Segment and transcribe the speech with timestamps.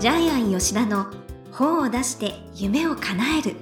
[0.00, 1.08] ジャイアン吉田の
[1.52, 3.56] 本を出して夢を叶える。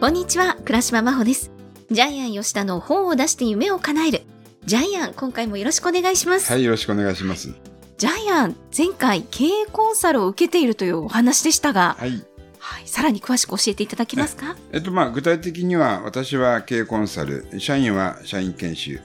[0.00, 1.52] こんにちは倉島真帆です。
[1.92, 4.22] ジャイアン吉田の本を出して夢を叶える。
[4.64, 6.50] ジャイアン今回もよろしくお願いします。
[6.50, 7.54] はいよろしくお願いします。
[7.96, 12.24] ジャイアン前回経営コンサルを受けているというお話でしたが、はい。
[12.58, 14.56] はい、さらに詳しく教えていただけますか？
[14.72, 19.00] えっとまあ具体的には私は経営コンサル社員は社員研修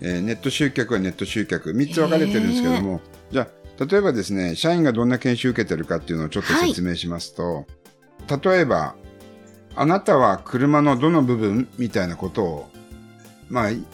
[0.00, 3.00] えー、ネット集客はネット集客、3つ分かれてるんですけども、
[3.30, 8.94] じゃあ、例えばですね、社員がどんな研修受けてるかっていうのをちょっと説明しますと、はい、例えば、
[9.76, 12.70] あなたは車のどの部分みたいなことを、
[13.48, 13.84] まあ、2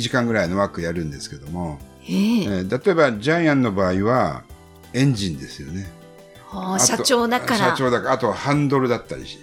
[0.00, 4.44] 時間ぐらいの枠やるんですけども、えー、例えばジャイアンの場合は、
[4.94, 5.90] エンジンですよね。
[6.78, 7.70] 社長だから。
[7.70, 9.38] 社長だから、あとハンドルだったりし、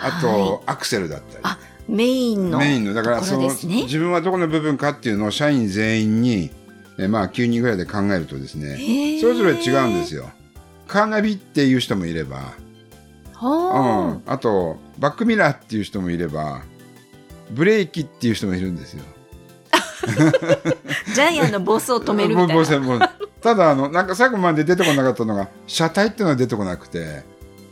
[0.00, 1.44] あとアクセルだったり。
[1.90, 6.50] メインの、メインのだからその自分はどこの部分かっていうのを社員全員に、
[6.98, 10.30] えまあ9人ぐらいで考えるとですねそれぞれ違うんですよ。
[10.86, 12.54] カーナビっていう人もいれば、
[13.42, 16.62] うん、あとバックミラーっていう人もいれば
[17.50, 19.02] ブレーキっていう人もいるんですよ。
[21.14, 23.12] ジャイアンのボスを止めるみたいな。
[23.42, 27.22] ただあのなんか最後まで出てこなかったのが車体っていうのは出てこなくて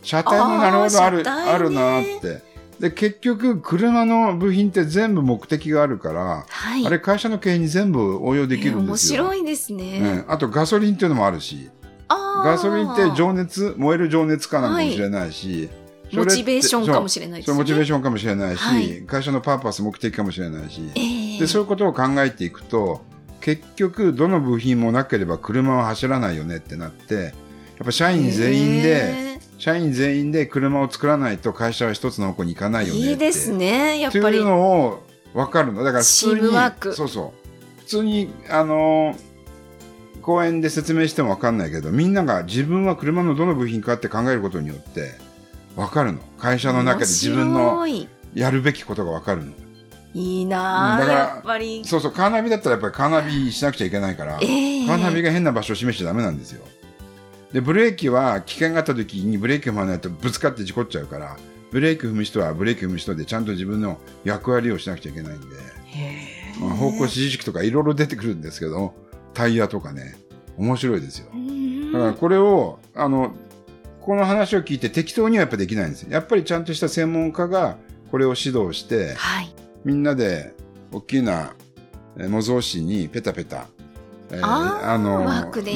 [0.02, 2.47] 車体もなるほどあるあるなって。
[2.80, 9.24] で、結局、車の部品って全部目的があるから、はい、あれ会社の経営に全部応用できるんですよ。
[9.24, 10.32] 面白いですね、うん。
[10.32, 11.70] あとガソリンっていうのもあるし、
[12.08, 15.68] ガソリンって情熱、燃える情熱かなかもしれないし、
[16.06, 17.56] はい、モチベーションかもしれないですね。
[17.56, 23.02] モチベーションかもしれないし、はい、会社のパーパス、目的かもしれないし、えー、で、そういうことを考えていくと、
[23.40, 27.32] 結局、どの部品もなければ車は走らないよねってなって、やっ
[27.84, 29.27] ぱ社員全員で、えー
[29.58, 34.22] 社員全員で車を作らないと会社は一つの方向に行かないよねいいですねやっぱり。
[34.22, 35.02] というのを
[35.34, 35.72] 分かる。
[35.72, 37.80] のだから普通にそうそう。
[37.80, 39.16] 普通にあの
[40.22, 45.12] 講演で説明しても分かんないけどみんなが自分は車のどの部品かって考えることによって
[45.74, 46.20] 分かるの。
[46.38, 47.86] 会社の中で自分の
[48.34, 49.52] やるべきことが分かるの。
[50.14, 51.84] いいな、うん、だやっぱり。
[51.84, 56.64] そうそうカーナビだったらやっぱりカーナビしなくちゃいけないから、えー、カーナビが変な場所を示しちゃダメなんですよ。
[57.52, 61.36] で、ブレーキは危険があった時にブレーキ踏まないとぶつかって事故っちゃうから、
[61.70, 65.46] ブレーキ踏む人はブレーキ踏む人でちゃんと自分の役割をしなくちゃいけないんで、
[66.60, 68.94] まあ、方向指示器とかいろいろ出てくるんですけど、
[69.34, 70.16] タイヤとかね、
[70.56, 71.28] 面白いですよ。
[71.92, 73.34] だからこれを、あの、
[74.00, 76.10] この話を聞いて適当にはやっぱできないんですよ。
[76.10, 77.76] やっぱりちゃんとした専門家が
[78.10, 79.54] これを指導して、はい、
[79.84, 80.54] みんなで
[80.90, 81.52] 大きな
[82.16, 83.66] 模造紙にペタペタ
[84.30, 85.24] えー、ああの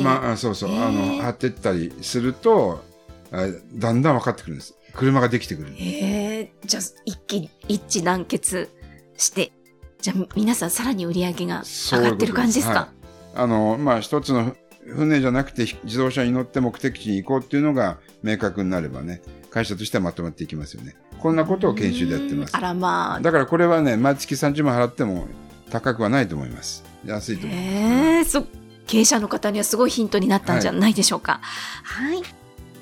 [0.03, 2.85] まあ、そうそう、あの貼ってったりすると
[3.31, 4.77] だんだん分かってくるんです。
[4.95, 8.71] 車ができてくるへえじゃあ一気一致団結
[9.17, 9.53] して。
[10.03, 12.89] じゃあ皆さんさらに売り上げが上がってる感じですか、はい、
[13.37, 20.97] あのまあ一つの船じゃなくて自動車に乗って目的地に行こうっていうのが明確になればね会社としてはまとまっていきますよね。
[21.21, 22.57] こんなことを研修でやってます。
[22.57, 23.21] あらまあ。
[23.21, 25.29] だからこれはね毎月30万払っても
[25.71, 27.69] 高くはないと思います安いと思います。
[27.69, 28.47] えー、そ
[28.87, 31.41] 経営者の方にはすごいヒントになったんじゃないでしょうか。
[31.43, 32.25] はい、はい、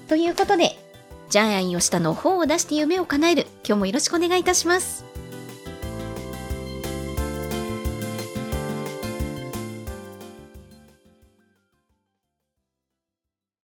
[0.09, 0.77] ということで、
[1.29, 5.05] ジャイアン吉田の本を出して夢を叶える、今日もよろしくお願いいたします。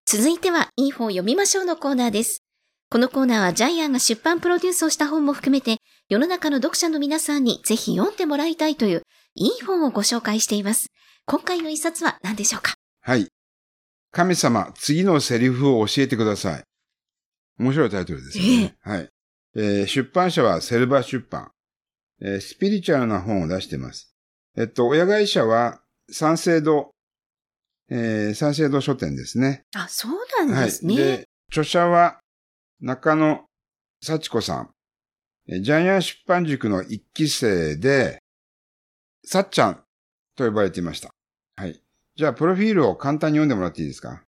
[0.05, 2.43] 続いては、いい本を読みましょうのコーナーです。
[2.89, 9.03] このコーナーはジャイアンが出版プロデュースをした本も含めて、世の中の読者の皆さんにぜひ読んでもらいたいという
[9.39, 10.87] いい本をご紹介しています。
[11.27, 12.73] 今回の一冊は何でしょうか？
[13.01, 13.27] はい。
[14.11, 16.63] 神様、次のセリフを教えてください。
[17.59, 18.75] 面白いタイトルですね。
[18.83, 19.09] えー、はい、
[19.55, 21.51] えー、出版社はセルバー出版、
[22.19, 22.41] えー。
[22.41, 24.11] スピリチュアルな本を出しています。
[24.57, 26.89] えっと、親会社は三省堂、
[27.91, 29.65] えー、三省堂書店ですね。
[29.75, 30.13] あ、そう
[30.47, 30.95] なんですね。
[30.95, 32.17] はい、で、著者は
[32.81, 33.45] 中野
[34.01, 34.71] 幸子さん。
[35.61, 38.17] ジャイアン出版塾の一期生で、
[39.29, 39.83] さっちゃん
[40.37, 41.09] と呼ばれていました。
[41.57, 41.81] はい。
[42.15, 44.23] じゃあ、プロフィールを簡単に読んでもらっていいですか？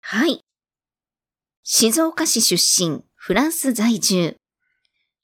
[0.00, 0.40] はい。
[1.64, 4.36] 静岡市出身、フランス在住。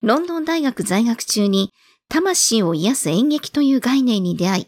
[0.03, 1.73] ロンドン大学在学中に
[2.11, 4.67] 魂を癒す演劇という概念に出会い、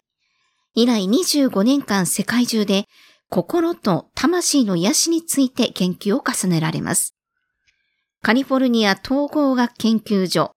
[0.73, 2.85] 以来25年間世界中で
[3.29, 7.13] 心と魂の癒しについて研究を重ねられます。
[8.23, 10.51] カリフォルニア統合学研究所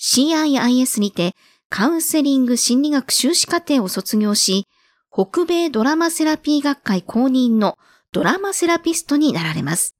[0.00, 1.32] CIIS にて
[1.76, 4.68] カウンセリング心理学修士課程を卒業し、
[5.10, 7.76] 北米ドラマセラピー学会公認の
[8.12, 9.96] ドラマセラピストになられます。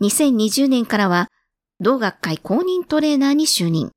[0.00, 1.28] 2020年からは、
[1.80, 3.90] 同学会公認トレーナーに就任。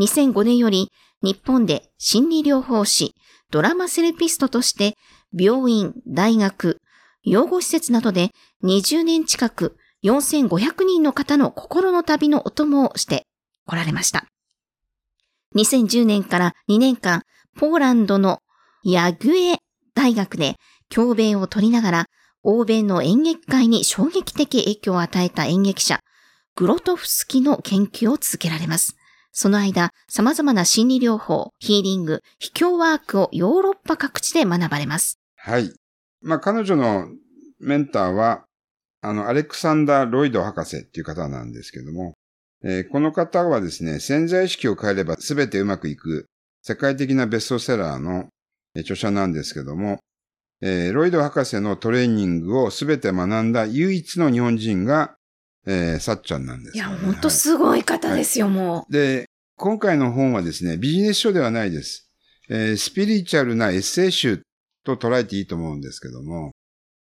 [0.00, 0.90] 2005年より
[1.22, 3.14] 日本で心理療法士、
[3.52, 4.96] ドラマセラピストとして
[5.32, 6.78] 病院、大学、
[7.22, 8.30] 養護施設などで
[8.64, 13.28] 20年近く4500人の方の心の旅のお供をして
[13.64, 14.26] 来られました。
[15.54, 17.22] 2010年から2年間、
[17.58, 18.40] ポーランドの
[18.82, 19.58] ヤグエ
[19.94, 20.56] 大学で
[20.88, 22.06] 教鞭を取りながら、
[22.42, 26.00] 欧米の演劇界に衝撃的影響を与えた演劇者、
[26.54, 28.96] グロトフスキの研究を続けられます。
[29.32, 35.18] その間、様々な心理療法、ヒーリング、秘境ワークをヨーロッパ各地で学ばれます。
[35.36, 35.72] はい。
[36.22, 37.08] まあ、彼女の
[37.58, 38.46] メンターは、
[39.02, 42.14] あの、アレクサンダー・ロイド博士っていう方なんですけども、
[42.64, 46.26] えー、この方はですね、潜在意識を変えれば全てうまくいく
[46.62, 48.28] 世界的なベストセラーの
[48.80, 49.98] 著者なんですけども、
[50.62, 55.14] えー、ロイド博士のトレーニングを全て学んだ唯一の日本人が、
[55.66, 58.92] えー、さっちゃんなんです、ね、いや、ほんとすごい方ですよ、はい、もう。
[58.92, 59.26] で、
[59.56, 62.10] 今回の本はですね、ビジネス書ではないです。
[62.48, 64.42] えー、スピリチュアルなエッセイ集
[64.84, 66.52] と捉えていいと思うんですけども。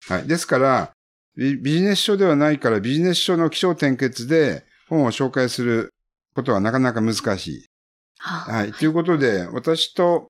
[0.09, 0.27] はい。
[0.27, 0.93] ですから、
[1.37, 4.65] ビジネス書ではないからビジネス書の気象転結で
[4.95, 5.93] 本を紹介する
[6.35, 7.67] ことはなかなか難しい。
[8.19, 8.73] はあ、はい。
[8.73, 10.29] ということで、私と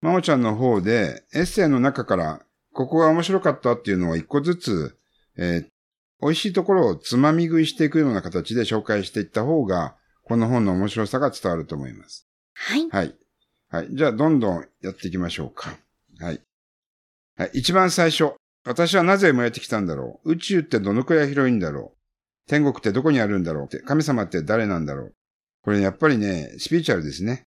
[0.00, 4.98] まおちゃんの方でエッセイの中からここが面白かったっていうのを一個ずつ、
[5.36, 5.66] えー、
[6.20, 12.28] 美味しいところをつまみ食いしていくような形で紹介していった方が、この本の面白さが伝わると思います。
[12.54, 12.88] はい。
[12.90, 13.14] はい。
[13.70, 13.88] はい。
[13.90, 15.76] じゃあ、どんどんやっていきましょうか。
[16.20, 16.40] はい。
[17.36, 17.50] はい。
[17.54, 18.34] 一番最初。
[18.64, 21.98] 私はなぜ生まれてきたんだろう宇宙ってどのくらい広いんだろう
[22.48, 25.14] 天国ってどこにあるんだろうって、神様って誰なんだろう
[25.62, 27.44] これやっぱりね、スピリチュアルですね。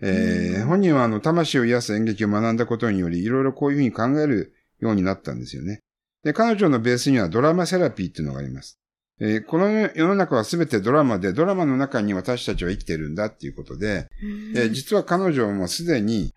[0.00, 5.80] えー、本人はあの、魂を癒す演劇を学んだことにより、いろいろこういうふうに考えるようになったんですよね。
[6.24, 8.78] で、彼女のベースにはドラマセラピーっていうのがあります。
[9.20, 14.08] えー、この世の中はすべてドラマで、ドラマの中に私たちは生きてるんだっていうことで、
[14.56, 16.32] えー、実は彼女もすでに、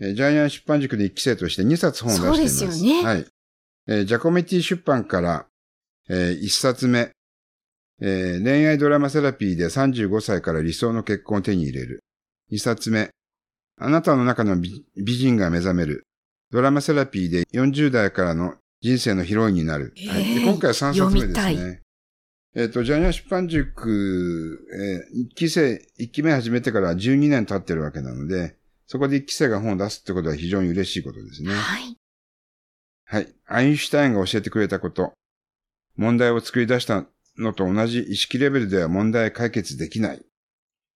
[0.00, 2.58] えー、ジャイアン出版塾で一期生として2冊本を出しています。
[2.58, 3.04] そうですよね。
[3.04, 3.26] はい。
[3.88, 5.46] えー、ジャコメティ出版から、
[6.08, 7.12] えー、1冊目、
[8.00, 12.00] えー、恋愛ドラマセラピーで35歳から理想の結婚を手に入れる。
[12.52, 13.10] 2冊目、
[13.78, 16.04] あなたの中の美人が目覚める。
[16.50, 19.92] ドラマセラピーで40代からの人生のヒロインになる。
[19.96, 21.80] えー、はい、今回は3冊目ですね。
[22.54, 28.56] えっ、ー、と、ジャニア出版塾、えー、1期生、1期目始めてから12年経ってるわけなので、
[28.86, 31.52] そこで1期生が本を出すってことは非常に嬉しいことですね。
[31.52, 31.96] はい。
[33.04, 33.34] はい。
[33.46, 35.12] アインシュタインが教えてくれたこと。
[35.96, 37.04] 問題を作り出した
[37.38, 40.24] のと同じ意識レベルでは問題解決できない。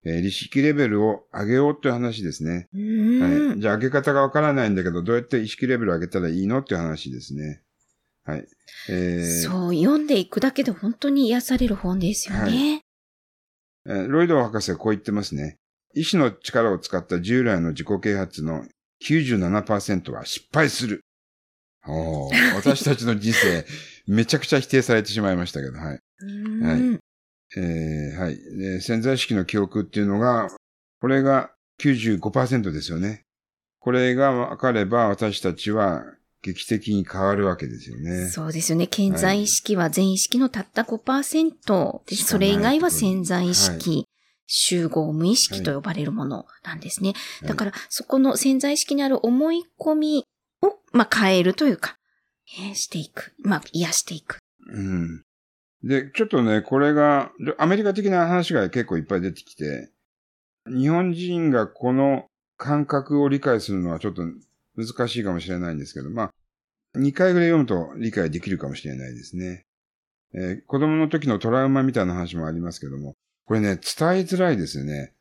[0.05, 2.69] えー、意識レベルを上げようという話ですね。
[2.73, 3.61] はい。
[3.61, 7.63] じゃあ上げ方がわからないんだけど、どうやって意識レベルを上げたらいいのっていう話ですね。
[8.25, 8.47] はい。
[8.91, 12.83] えー、そう、読んでいくだけで本当に癒される本ですよね。
[13.85, 15.57] はい、えー、ロイド博士はこう言ってますね。
[15.95, 18.65] 意志の力を使った従来の自己啓発の
[19.05, 21.01] 97%は失敗する。
[21.87, 23.65] お 私たちの人生、
[24.09, 25.87] めちゃくちゃ否定されてしまいましたけど、はい。
[25.87, 25.99] はい。
[27.57, 28.81] えー、はい、で。
[28.81, 30.49] 潜在意識の記憶っていうのが、
[31.01, 31.51] これが
[31.81, 33.25] 95%ですよね。
[33.79, 36.05] これが分かれば私たちは
[36.43, 38.29] 劇的に変わるわけですよね。
[38.29, 38.89] そうですよね。
[38.91, 44.07] 潜在意識は全意識のたった5%で、それ以外は潜在意識、はい、
[44.47, 47.13] 集合無意識と呼ばれるものなんですね。
[47.41, 50.25] はい、だから、そこの潜在意識にある思い込み
[50.63, 51.98] を、まあ、変えるというか、
[52.57, 53.33] えー、していく。
[53.39, 54.39] まあ、癒していく。
[54.73, 55.23] うん。
[55.83, 59.91] で、ちょっとね、これが、アメリカ的な話が結構いっぱい出てきて、
[60.67, 62.27] 日本人がこの
[62.57, 64.23] 感覚を理解するのはちょっと
[64.77, 69.65] 難しいかもしれないんですけど、まあ、2回ぐらい読むと理解できるかもしれないですね。
[70.35, 73.15] えー、子供の時のトラウマみたいな話もありますけども、
[73.47, 73.81] これね、伝え
[74.23, 75.15] づらいですよね。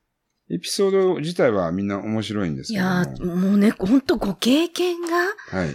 [0.50, 5.07] エピソード自体はみんな面白いんですけどいやもうね、ほんとご経験が、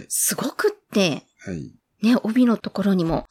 [0.07, 1.27] すごくって、はい。
[1.51, 3.25] ね、帯のところにも、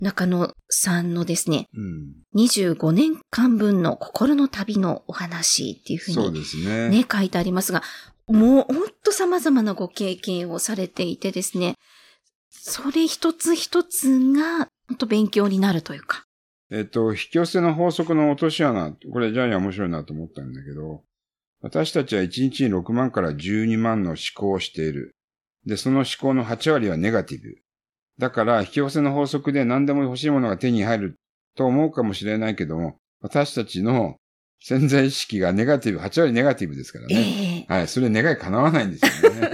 [0.00, 6.90] 中野さんのですね、うん、25年間分の心の旅のお話っていうふうに、そうですね。
[6.90, 7.82] ね、書いてありますが、
[8.28, 11.76] もうほんと様々なご経験をされていてですね、
[12.50, 16.24] それ一つ一つが、本当勉強になるというか。
[16.70, 21.04] えっと、引き寄せの法則の落とし穴、これジャイアン面白いなと思ったんだけど、
[21.60, 25.15] 私たちは1日に6万から12万の思考をしている。
[25.66, 27.56] で、その思考の8割はネガティブ。
[28.18, 31.14] だから、引き寄せの法則で何でも欲しいものが手に入る
[31.56, 34.16] と思うかもしれないけども、私たちの
[34.60, 37.66] 潜在意識がネガティブ、8割ネガティブですからね。
[37.68, 37.88] えー、はい。
[37.88, 39.50] それ願い叶わないんですよね。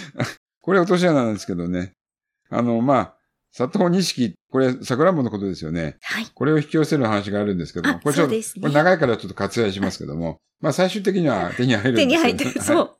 [0.60, 1.92] これ落とし穴なんですけどね。
[2.50, 3.16] あの、まあ、
[3.56, 5.96] 佐藤錦、これ、桜んぼのことですよね。
[6.02, 6.26] はい。
[6.34, 12.96] これを引き寄せる話があるんですけども、これちょっと、ね、これ長いからちょっと割愛しますけども、まあ最終的には手に入るんです手に入ってる、そう。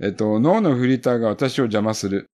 [0.00, 2.26] えっと、脳のフリーターが私を邪魔する。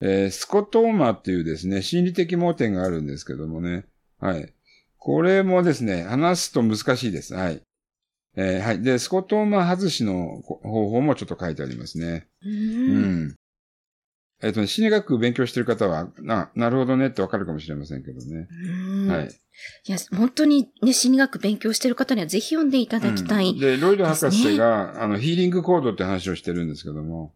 [0.00, 3.86] えー、スコトーマっていうですね、心理的盲点があるんですけどもね。
[4.18, 4.52] はい。
[4.98, 7.34] これもですね、話すと難しいです。
[7.34, 7.62] はい。
[8.36, 8.82] えー、はい。
[8.82, 12.26] で、スコトーマ外しの方法もちょっと書いてありますね。
[12.44, 13.36] うん。
[14.42, 18.48] えっ、とね、心理学勉強してる方は、な、なるほどねってわかるかもしれませんけどね。
[19.08, 19.28] はい。
[19.86, 27.34] いや、本当にね、心理学勉強してる方にはぜひ読んでいただきたい、うん、で、ロイド博士が、あの、ヒーリングコードって話をしてるんですけども、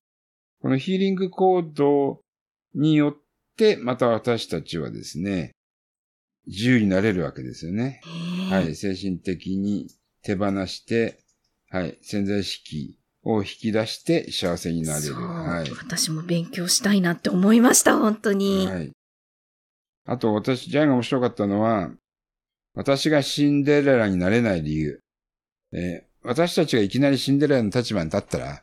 [0.61, 2.21] このヒーリングコード
[2.75, 3.15] によっ
[3.57, 5.53] て、また私たちはですね、
[6.47, 8.03] 自由になれるわけですよね。
[8.51, 8.75] はい。
[8.75, 9.89] 精神的に
[10.23, 11.19] 手放して、
[11.71, 11.99] はい。
[12.03, 15.15] 潜在意識を引き出して幸せになれる。
[15.15, 15.71] はい。
[15.71, 18.67] 私も勉強したいなって思いました、本当に。
[18.67, 18.91] はい。
[20.07, 21.91] あと、私、ジャイが面白かったのは、
[22.75, 25.01] 私がシンデレラになれない理由。
[25.73, 28.63] えー、私たちがいきなりシンデレラの立場に立ったら、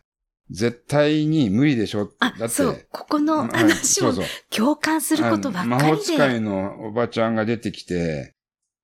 [0.49, 2.11] 絶対に無理でしょ。
[2.19, 4.13] あ、だってそう、ここの話を
[4.49, 5.89] 共感することばっかりで。
[5.91, 8.33] 魔法使いのおばちゃんが出てきて、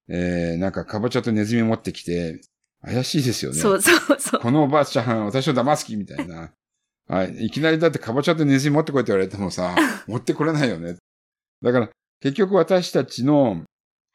[0.09, 2.41] えー、なんかかぼちゃとネズミ持ってきて、
[2.83, 3.57] 怪しいですよね。
[3.57, 4.41] そうそうそう。
[4.41, 6.51] このおばあちゃん、私を騙す気みたいな。
[7.07, 7.45] はい。
[7.45, 9.75] いきなりだってかぼちゃとネズミ持ってこいって言われてもさ、
[10.07, 10.97] 持ってこれないよね。
[11.61, 11.89] だから、
[12.21, 13.63] 結局私たちの、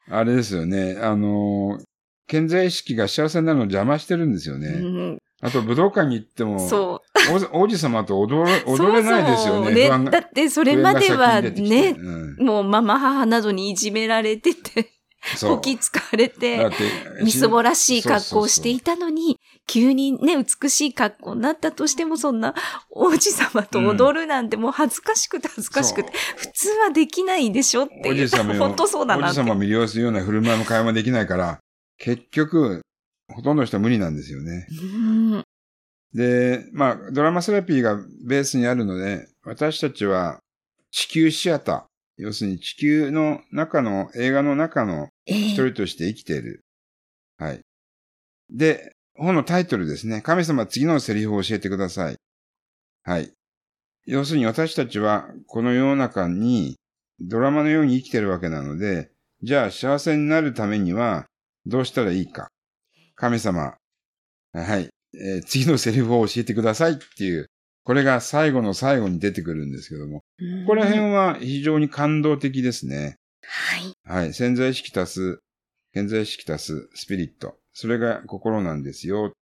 [0.07, 1.79] あれですよね、あの、
[2.27, 4.67] 健在意識が幸せになるのを邪魔してるんですよね。
[4.67, 9.65] うん、あと、武道館に行っても、そう王子様と踊れ 踊れないですよね。
[9.65, 14.98] そうそうねだってそれまではね、うん、もうママ母などにいじめられてて。
[15.41, 16.69] こき使われて、
[17.23, 22.55] みすぼらしい格好をしていたのに、急にね、美しい格好になったとしても、そんな
[22.89, 28.29] 王子様と踊るなんてもう恥ずかしくて恥ずかしくて、普通はできないでしょっていう。
[28.57, 31.59] 本当そうだな王子様を魅了するような振る舞いも会話もできないから、
[31.97, 32.81] 結局、
[33.27, 34.67] ほとんどの人は無理なんですよね。
[36.13, 40.39] で、まあ、ドラマセラピーがベースにあるので、私たちは
[40.91, 41.83] 地球シアター、
[42.19, 46.63] 要するに地球の中の、映画の中の一人として生きている。
[47.39, 47.61] えー、はい。
[48.49, 50.21] で、本のタイトルですね。
[50.21, 52.17] 神様次のセリフを教えてください。
[53.03, 53.31] はい。
[54.05, 56.77] 要するに私たちはこの世の中に
[57.19, 59.11] ドラマのように生きてるわけなので、
[59.41, 61.25] じゃあ幸せになるためには
[61.65, 62.49] どうしたらいいか。
[63.15, 63.75] 神様、
[64.53, 67.47] はい、えー、次のセリフを教えてくださいっていう
[67.83, 73.15] これが最後の最後に出てくるんですけども、ここら辺は非常に感動的ですね。
[73.43, 73.93] はい。
[74.05, 74.33] はい。
[74.33, 75.39] 潜在意識足す、
[75.93, 77.57] 潜在意識足すスピリット。
[77.73, 79.33] それが心なんですよ。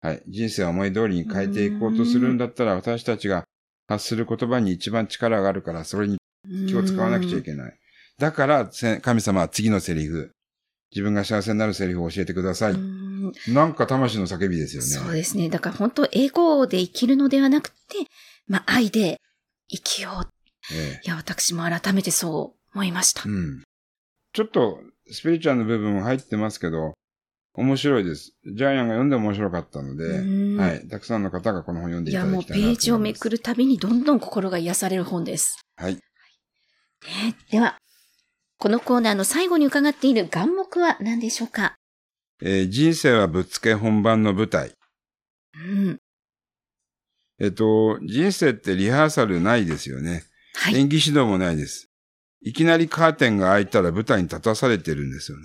[0.00, 0.22] はい。
[0.28, 3.44] 人生を思い通りに変えていこうとするんだったら、私たちが
[3.88, 6.18] 発する言葉に一番力があるから、それに
[6.68, 7.78] 気を使わなくちゃいけない。
[8.18, 8.70] だから、
[9.02, 10.30] 神様は次のセリフ、
[10.92, 12.74] 自分が幸せになるセリフを教えてください。
[13.48, 14.88] なんか魂の叫びですよね。
[14.88, 15.48] そうですね。
[15.48, 17.76] だから本当、エゴで生きるのではなくて、
[18.48, 19.18] まあ、愛で
[19.70, 20.28] 生きよう。
[20.72, 23.22] ええ、いや、私も改めてそう思いました。
[23.24, 23.62] うん。
[24.32, 26.92] ちょっと、スピリチュアルの部分も入ってますけど、
[27.54, 28.32] 面白いです。
[28.44, 30.88] ジャイアンが読んで面白かったので、はい。
[30.88, 35.58] たくさんの方がこの本読んでいただきたいいや、もうページをめくるたびにどんどん心が癒される本です。
[35.76, 35.96] はい。
[35.96, 36.00] で
[37.50, 37.76] では、
[38.58, 41.74] このコーナーの最後に伺っている願目は何でしょうか？
[42.42, 44.72] えー、人生はぶっつけ本番の舞台。
[45.54, 45.98] うん。
[47.40, 50.24] えっと、人生ってリハーサルないですよね。
[50.54, 50.76] はい。
[50.76, 51.88] 演技指導もないです。
[52.42, 55.44] いきなりカーテンが開いたら舞台に立たされてるんですよね。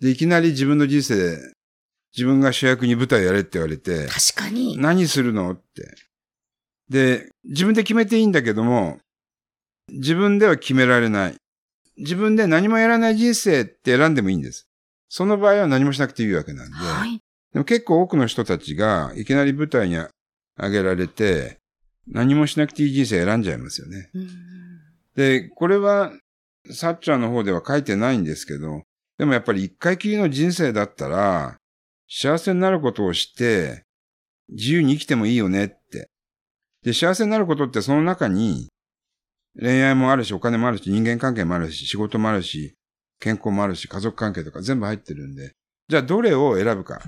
[0.00, 1.38] で、いきなり自分の人生で、
[2.16, 4.06] 自分が主役に舞台やれって言われて。
[4.06, 4.78] 確かに。
[4.78, 5.94] 何するのって。
[6.88, 8.98] で、自分で決めていいんだけども、
[9.92, 11.36] 自分では決められない。
[11.98, 14.66] 自分で何もやらない人生って選んでもいいんです。
[15.08, 16.76] その場合は何もしなくていいわけなんで。
[16.76, 17.20] はい。
[17.52, 19.96] でも結構多くの人たちがいきなり舞台に
[20.60, 21.58] 上げられて、
[22.06, 24.10] 何もしなくていい人生選んじゃいますよね。
[25.14, 26.12] で、これは、
[26.70, 28.82] サッチャーの方では書いてないんですけど、
[29.18, 31.56] でもやっぱり一回きりの人生だったら、
[32.08, 33.84] 幸せになることをして、
[34.48, 36.08] 自由に生きてもいいよねって。
[36.82, 38.68] で、幸せになることってその中に、
[39.58, 42.74] 恋愛もあるし、お金もあるし、人間関係もあるし、仕事もあるし、
[43.20, 45.52] 健康もあるし、家族関係とか全部入ってるんで、
[45.88, 47.00] じゃあどれを選ぶか。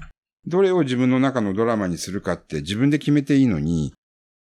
[0.47, 3.95] どれを自分の中のドラマにするかって自分で決めていいのに、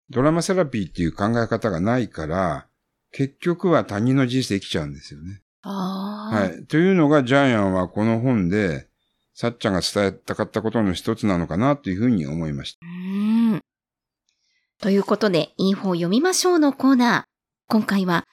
[0.09, 2.67] ドラマセラピーっていう考え方がないから、
[3.11, 5.41] 結局は他人の人生生きちゃうんですよね。
[5.61, 6.65] はい。
[6.65, 8.87] というのがジャイアンはこの本で、
[9.33, 12.79] さっちゃんが伝えたかったことの一つなのかなというふうに思いました。
[12.85, 13.61] うん。
[14.81, 17.23] ということで、インフォを読みましょうのコーナー。
[17.67, 18.25] 今回は、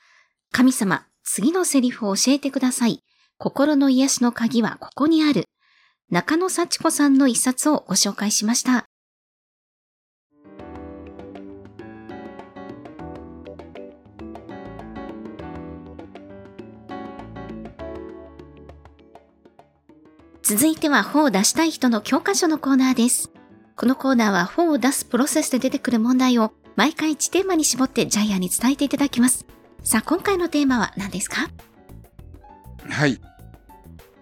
[0.52, 3.02] 神様、次のセリフを教えてください。
[3.38, 5.44] 心の癒しの鍵はここにある。
[6.08, 8.86] 中野幸子さんの一冊をご紹介しました。
[20.42, 23.32] 続いては本を出したい人の教科書のコーナーです。
[23.74, 29.44] このコーナーは本を出すプロセスで出てくる問題を毎回1テーマに絞ってジャイアンに伝えていただきます。
[29.82, 31.48] さあ、今回のテーマは何ですか？
[32.88, 33.20] はい。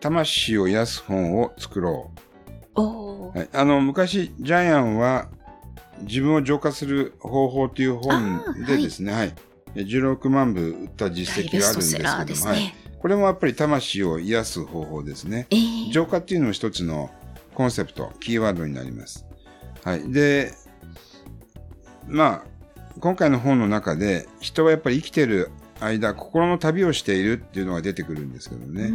[0.05, 2.11] 魂を癒す本を作ろ
[2.77, 2.81] う。
[2.81, 5.29] おはい、あの、昔、ジャイアンは
[6.03, 9.25] 自分を浄化する方法という本でですね、はい、は
[9.77, 15.47] い、16万部売った実績があるんですけども、ね、はい、これもやっぱり魂を癒す方法ですね。
[15.49, 17.11] えー、浄化っていうのも一つの
[17.55, 19.25] コンセプト、キーワードになります。
[19.85, 20.13] はい。
[20.13, 20.53] で、
[22.07, 25.51] まあ、今回の本の中で人はやっぱり生きてる
[25.85, 28.93] 間、心の旅をしているっていうのが出てくるんですけどね。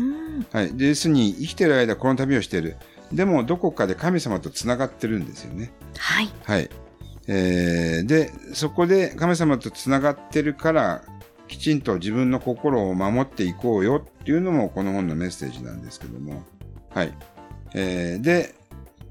[0.51, 0.75] はい。
[0.75, 2.77] で、要するに生きてる間、心の旅をしている。
[3.11, 5.71] でも、どこかで神様と繋がってるんですよね。
[5.97, 6.29] はい。
[6.43, 6.69] はい。
[7.27, 11.03] えー、で、そこで神様と繋がってるから、
[11.47, 16.43] きちんと自分の心を守っていこうよっていうのもこの本のメッセージなんですけども。
[16.91, 17.13] はい。
[17.73, 18.55] えー、で、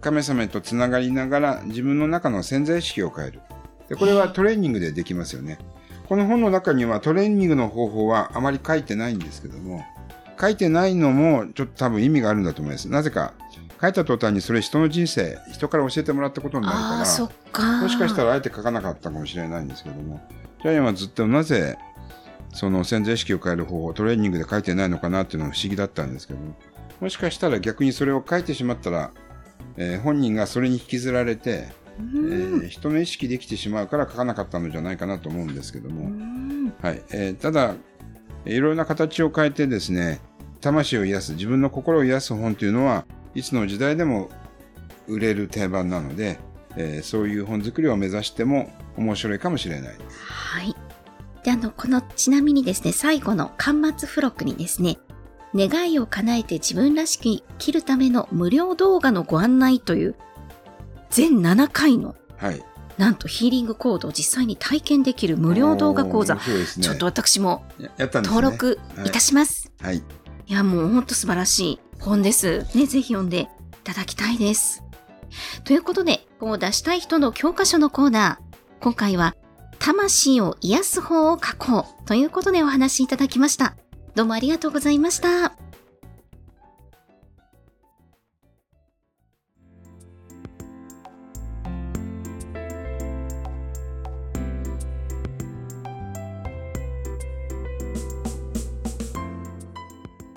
[0.01, 3.41] 神様とつながりながら自分の中の潜在意識を変える。
[3.89, 5.59] で、これはトレーニングでできますよね。
[6.09, 9.85] この本の中にはトレーニングの方法はあまり書いてないんですけども、
[10.41, 12.89] 書いてないのもちょっと多分意味があるんだと思います。
[12.89, 13.35] なぜか、
[13.81, 16.79] 書いた途端にそれ人の人生、人から教えてもらったことになる
[17.53, 20.21] から、もしかしたらあえて書かなかったかもしれないんですけども、
[20.63, 21.77] ジャイアンはずっとなぜ
[22.55, 26.55] その潜在意識を変える方法、トレーニングで書いてないのかなっていうのは不思議だったんですけども、
[27.01, 29.11] もしかしたら逆にそれを書いてしまったら、
[29.77, 36.11] えー、本人がそれに引きずられて、えー、人の意識できてしまうから書かなかったのじゃないかなと思うんですけども、
[36.81, 37.75] はいえー、ただ、
[38.45, 40.21] いろいろな形を変えてですね、
[40.61, 44.31] 魂を癒す、自分の心を癒す本というのは、いつの時代でも
[45.07, 46.39] 売れる定番なので、
[46.77, 49.97] えー、そういう本作りを目指しても面白いかもしれない。
[50.19, 50.75] はい。
[51.43, 54.99] で、あの、この、ちなみにですね、最後の端末付録にですね、
[55.55, 60.17] 願いを叶えて自分らしく生きるための無料動画のご案内という、
[61.11, 62.63] 全7回の、はい、
[62.99, 66.41] なんとヒーリングコードを実際に体験できる無料動画講座、ね、
[66.81, 67.65] ちょっと私も
[68.03, 69.71] 登録いたします。
[69.81, 70.05] はい、はい、
[70.49, 72.67] いや、もう本当素晴らしい本です。
[72.75, 73.49] ね、ぜひ読んでい
[73.85, 74.83] ただきたいです。
[75.65, 79.35] ということで、本を出したい人の教科書のコーナー、今回は
[79.79, 83.75] 魂を癒す方を書こうということでお話しいただきました。
[84.15, 85.68] どうもありがとうございました。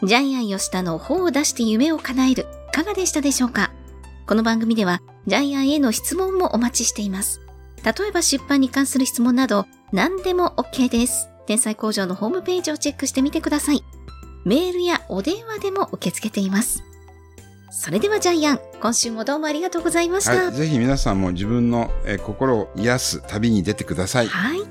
[0.03, 3.71] ジャイアン吉田の本を出して夢を叶える、いかがでしたでしょうか？
[4.25, 7.39] この番組では、ジャイアンへの質問もお待ちしています。
[7.85, 11.29] 例えば出版に関する質問など、何でも OK です。
[11.45, 13.83] 天才工場のホームページをチェックしてみてください。
[14.43, 16.83] メールやお電話でも受け付けています。
[17.69, 20.45] それではジャイアン、今週もどうもありがとうございました。
[20.45, 24.27] はい、ぜひ皆さんも自分の、え心を癒す旅に出てください。
[24.27, 24.61] はい。